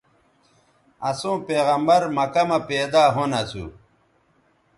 اَسوں 1.09 1.37
پیغمبرؐ 1.47 2.07
مکہ 2.15 2.43
مہ 2.49 2.57
پیدا 2.67 3.03
ھُون 3.13 3.31
اَسو 3.41 3.65